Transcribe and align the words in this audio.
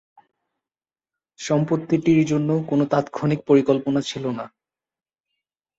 সম্পত্তিটির 1.39 2.21
জন্য 2.25 2.49
কোন 2.69 2.79
তাৎক্ষণিক 2.85 3.39
পরিকল্পনা 3.47 3.99
ছিল 4.01 4.25
না। 4.31 4.45